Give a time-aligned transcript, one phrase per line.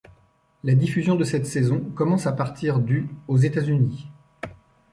[0.63, 4.07] La diffusion de cette saison commence à partir du aux États-Unis.